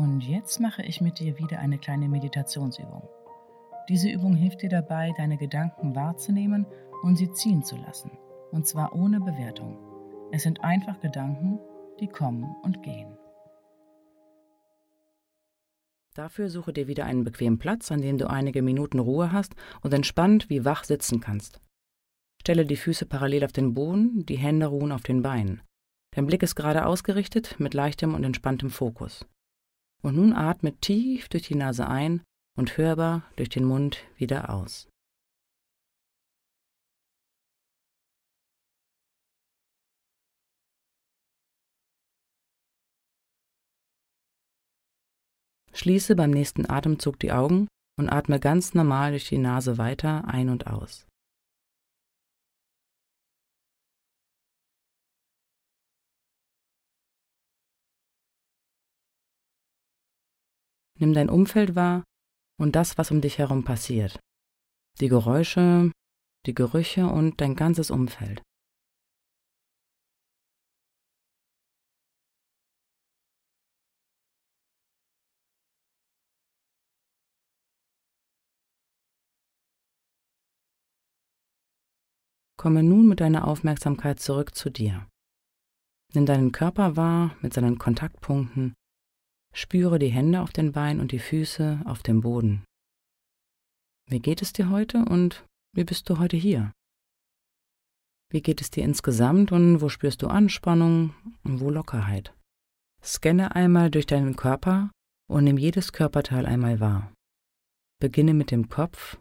Und 0.00 0.22
jetzt 0.22 0.60
mache 0.60 0.82
ich 0.82 1.02
mit 1.02 1.18
dir 1.18 1.38
wieder 1.38 1.58
eine 1.58 1.76
kleine 1.76 2.08
Meditationsübung. 2.08 3.06
Diese 3.90 4.08
Übung 4.08 4.34
hilft 4.34 4.62
dir 4.62 4.70
dabei, 4.70 5.12
deine 5.18 5.36
Gedanken 5.36 5.94
wahrzunehmen 5.94 6.64
und 7.02 7.16
sie 7.16 7.30
ziehen 7.32 7.62
zu 7.62 7.76
lassen. 7.76 8.10
Und 8.50 8.66
zwar 8.66 8.94
ohne 8.94 9.20
Bewertung. 9.20 9.76
Es 10.32 10.42
sind 10.42 10.64
einfach 10.64 11.00
Gedanken, 11.00 11.58
die 12.00 12.06
kommen 12.06 12.56
und 12.62 12.82
gehen. 12.82 13.14
Dafür 16.14 16.48
suche 16.48 16.72
dir 16.72 16.88
wieder 16.88 17.04
einen 17.04 17.24
bequemen 17.24 17.58
Platz, 17.58 17.92
an 17.92 18.00
dem 18.00 18.16
du 18.16 18.30
einige 18.30 18.62
Minuten 18.62 19.00
Ruhe 19.00 19.32
hast 19.32 19.54
und 19.82 19.92
entspannt 19.92 20.48
wie 20.48 20.64
wach 20.64 20.84
sitzen 20.84 21.20
kannst. 21.20 21.60
Stelle 22.40 22.64
die 22.64 22.76
Füße 22.76 23.04
parallel 23.04 23.44
auf 23.44 23.52
den 23.52 23.74
Boden, 23.74 24.24
die 24.24 24.38
Hände 24.38 24.64
ruhen 24.64 24.92
auf 24.92 25.02
den 25.02 25.20
Beinen. 25.20 25.60
Dein 26.16 26.24
Blick 26.24 26.42
ist 26.42 26.54
gerade 26.54 26.86
ausgerichtet 26.86 27.56
mit 27.60 27.74
leichtem 27.74 28.14
und 28.14 28.24
entspanntem 28.24 28.70
Fokus. 28.70 29.26
Und 30.02 30.16
nun 30.16 30.32
atme 30.32 30.74
tief 30.76 31.28
durch 31.28 31.48
die 31.48 31.54
Nase 31.54 31.86
ein 31.86 32.22
und 32.56 32.76
hörbar 32.78 33.24
durch 33.36 33.48
den 33.48 33.64
Mund 33.64 33.98
wieder 34.16 34.50
aus. 34.50 34.88
Schließe 45.72 46.14
beim 46.16 46.30
nächsten 46.30 46.68
Atemzug 46.68 47.18
die 47.20 47.32
Augen 47.32 47.68
und 47.98 48.10
atme 48.10 48.40
ganz 48.40 48.74
normal 48.74 49.12
durch 49.12 49.28
die 49.28 49.38
Nase 49.38 49.78
weiter 49.78 50.26
ein 50.26 50.48
und 50.50 50.66
aus. 50.66 51.06
Nimm 61.00 61.14
dein 61.14 61.30
Umfeld 61.30 61.74
wahr 61.76 62.04
und 62.60 62.76
das, 62.76 62.98
was 62.98 63.10
um 63.10 63.22
dich 63.22 63.38
herum 63.38 63.64
passiert. 63.64 64.20
Die 65.00 65.08
Geräusche, 65.08 65.90
die 66.46 66.54
Gerüche 66.54 67.06
und 67.06 67.40
dein 67.40 67.56
ganzes 67.56 67.90
Umfeld. 67.90 68.42
Komme 82.58 82.82
nun 82.82 83.08
mit 83.08 83.20
deiner 83.20 83.48
Aufmerksamkeit 83.48 84.20
zurück 84.20 84.54
zu 84.54 84.68
dir. 84.68 85.08
Nimm 86.12 86.26
deinen 86.26 86.52
Körper 86.52 86.94
wahr 86.94 87.34
mit 87.40 87.54
seinen 87.54 87.78
Kontaktpunkten. 87.78 88.74
Spüre 89.52 89.98
die 89.98 90.08
Hände 90.08 90.40
auf 90.40 90.52
den 90.52 90.72
Beinen 90.72 91.00
und 91.00 91.12
die 91.12 91.18
Füße 91.18 91.82
auf 91.84 92.02
dem 92.02 92.20
Boden. 92.20 92.64
Wie 94.08 94.20
geht 94.20 94.42
es 94.42 94.52
dir 94.52 94.70
heute 94.70 95.04
und 95.04 95.44
wie 95.74 95.84
bist 95.84 96.08
du 96.08 96.18
heute 96.18 96.36
hier? 96.36 96.72
Wie 98.30 98.42
geht 98.42 98.60
es 98.60 98.70
dir 98.70 98.84
insgesamt 98.84 99.50
und 99.50 99.80
wo 99.80 99.88
spürst 99.88 100.22
du 100.22 100.28
Anspannung 100.28 101.14
und 101.42 101.60
wo 101.60 101.70
Lockerheit? 101.70 102.34
Scanne 103.02 103.54
einmal 103.54 103.90
durch 103.90 104.06
deinen 104.06 104.36
Körper 104.36 104.90
und 105.28 105.44
nimm 105.44 105.58
jedes 105.58 105.92
Körperteil 105.92 106.46
einmal 106.46 106.80
wahr. 106.80 107.12
Beginne 108.00 108.34
mit 108.34 108.50
dem 108.50 108.68
Kopf 108.68 109.18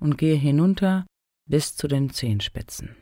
und 0.00 0.18
gehe 0.18 0.36
hinunter 0.36 1.06
bis 1.48 1.76
zu 1.76 1.88
den 1.88 2.10
Zehenspitzen. 2.10 2.96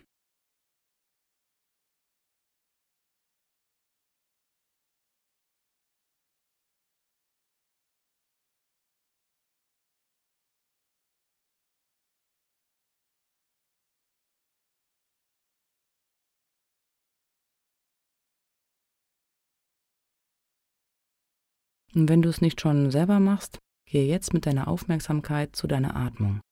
Und 21.97 22.11
wenn 22.11 22.21
du 22.21 22.29
es 22.29 22.43
nicht 22.43 22.61
schon 22.61 22.91
selber 22.91 23.21
machst, 23.21 23.59
gehe 23.89 24.07
jetzt 24.07 24.35
mit 24.35 24.45
deiner 24.45 24.69
Aufmerksamkeit 24.69 25.57
zu 25.57 25.67
deiner 25.67 25.97
Atmung 25.97 26.43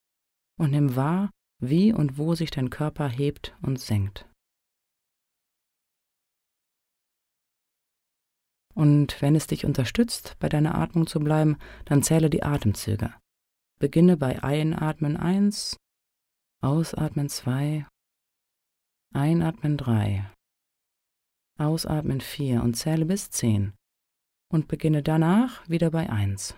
und 0.58 0.70
nimm 0.70 0.96
wahr, 0.96 1.30
wie 1.60 1.92
und 1.92 2.16
wo 2.16 2.34
sich 2.34 2.50
dein 2.50 2.70
Körper 2.70 3.10
hebt 3.10 3.54
und 3.60 3.78
senkt. 3.78 4.26
Und 8.74 9.20
wenn 9.20 9.36
es 9.36 9.46
dich 9.46 9.66
unterstützt, 9.66 10.34
bei 10.38 10.48
deiner 10.48 10.76
Atmung 10.76 11.06
zu 11.06 11.20
bleiben, 11.20 11.58
dann 11.84 12.02
zähle 12.02 12.30
die 12.30 12.42
Atemzüge. 12.42 13.12
Beginne 13.78 14.16
bei 14.16 14.42
Einatmen 14.42 15.18
1, 15.18 15.76
Ausatmen 16.62 17.28
2, 17.28 17.86
Einatmen 19.12 19.76
3, 19.76 20.32
Ausatmen 21.58 22.22
4 22.22 22.62
und 22.62 22.74
zähle 22.74 23.04
bis 23.04 23.30
10 23.30 23.74
und 24.54 24.68
beginne 24.68 25.02
danach 25.02 25.68
wieder 25.68 25.90
bei 25.90 26.08
1. 26.08 26.54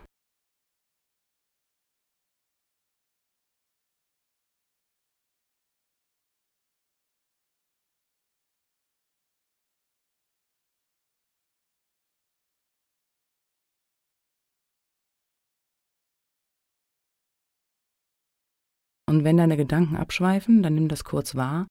Und 19.09 19.25
wenn 19.25 19.39
deine 19.39 19.57
Gedanken 19.57 19.97
abschweifen, 19.97 20.63
dann 20.63 20.75
nimm 20.75 20.89
das 20.89 21.05
kurz 21.05 21.35
wahr 21.35 21.67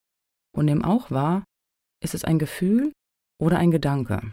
und 0.56 0.66
nimm 0.66 0.84
auch 0.84 1.12
wahr, 1.12 1.44
ist 2.04 2.16
es 2.16 2.24
ein 2.24 2.40
Gefühl 2.40 2.92
oder 3.40 3.60
ein 3.60 3.70
Gedanke? 3.70 4.32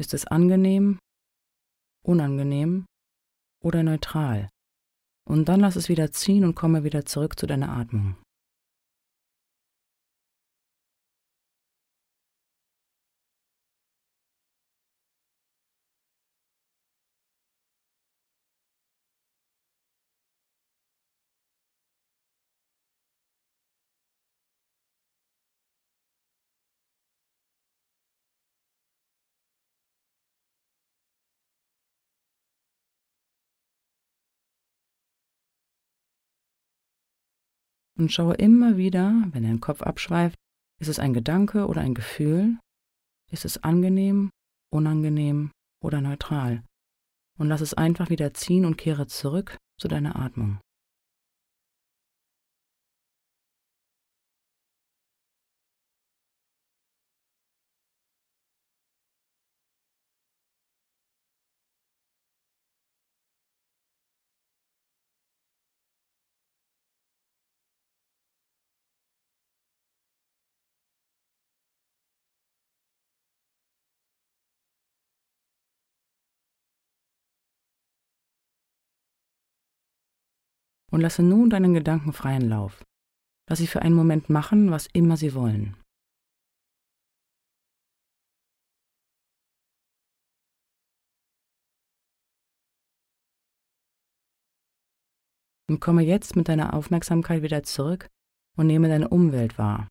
Ist 0.00 0.14
es 0.14 0.26
angenehm, 0.26 0.98
unangenehm 2.02 2.86
oder 3.62 3.82
neutral? 3.82 4.48
Und 5.28 5.50
dann 5.50 5.60
lass 5.60 5.76
es 5.76 5.90
wieder 5.90 6.10
ziehen 6.10 6.44
und 6.44 6.54
komme 6.54 6.84
wieder 6.84 7.04
zurück 7.04 7.38
zu 7.38 7.46
deiner 7.46 7.68
Atmung. 7.68 8.16
Und 38.00 38.10
schaue 38.10 38.32
immer 38.36 38.78
wieder, 38.78 39.12
wenn 39.32 39.42
dein 39.42 39.60
Kopf 39.60 39.82
abschweift, 39.82 40.38
ist 40.80 40.88
es 40.88 40.98
ein 40.98 41.12
Gedanke 41.12 41.66
oder 41.66 41.82
ein 41.82 41.92
Gefühl? 41.92 42.58
Ist 43.30 43.44
es 43.44 43.62
angenehm, 43.62 44.30
unangenehm 44.72 45.50
oder 45.84 46.00
neutral? 46.00 46.62
Und 47.38 47.48
lass 47.48 47.60
es 47.60 47.74
einfach 47.74 48.08
wieder 48.08 48.32
ziehen 48.32 48.64
und 48.64 48.78
kehre 48.78 49.06
zurück 49.06 49.58
zu 49.78 49.86
deiner 49.86 50.16
Atmung. 50.16 50.60
Und 80.90 81.00
lasse 81.00 81.22
nun 81.22 81.50
deinen 81.50 81.74
Gedanken 81.74 82.12
freien 82.12 82.48
Lauf. 82.48 82.84
Lass 83.48 83.58
sie 83.58 83.66
für 83.66 83.82
einen 83.82 83.94
Moment 83.94 84.30
machen, 84.30 84.70
was 84.70 84.86
immer 84.92 85.16
sie 85.16 85.34
wollen. 85.34 85.76
Und 95.68 95.80
komme 95.80 96.02
jetzt 96.02 96.34
mit 96.34 96.48
deiner 96.48 96.74
Aufmerksamkeit 96.74 97.42
wieder 97.42 97.62
zurück 97.62 98.08
und 98.56 98.66
nehme 98.66 98.88
deine 98.88 99.08
Umwelt 99.08 99.56
wahr, 99.56 99.88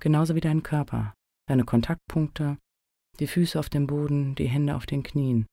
genauso 0.00 0.34
wie 0.34 0.40
deinen 0.40 0.62
Körper, 0.62 1.12
deine 1.46 1.64
Kontaktpunkte, 1.64 2.56
die 3.18 3.26
Füße 3.26 3.58
auf 3.58 3.68
dem 3.68 3.86
Boden, 3.86 4.34
die 4.34 4.48
Hände 4.48 4.76
auf 4.76 4.86
den 4.86 5.02
Knien. 5.02 5.46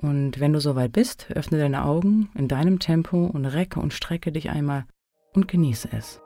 Und 0.00 0.38
wenn 0.38 0.52
du 0.52 0.60
soweit 0.60 0.92
bist, 0.92 1.30
öffne 1.34 1.58
deine 1.58 1.84
Augen 1.84 2.30
in 2.34 2.46
deinem 2.48 2.78
Tempo 2.78 3.26
und 3.26 3.46
recke 3.46 3.80
und 3.80 3.92
strecke 3.92 4.30
dich 4.30 4.50
einmal 4.50 4.84
und 5.34 5.48
genieße 5.48 5.88
es. 5.92 6.20